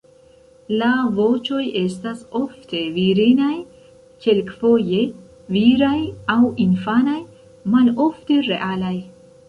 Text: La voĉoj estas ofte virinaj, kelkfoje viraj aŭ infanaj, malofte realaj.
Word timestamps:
La 0.77 0.87
voĉoj 1.17 1.65
estas 1.81 2.23
ofte 2.39 2.81
virinaj, 2.97 3.53
kelkfoje 4.25 5.05
viraj 5.59 5.95
aŭ 6.37 6.43
infanaj, 6.69 7.23
malofte 7.77 8.45
realaj. 8.53 8.97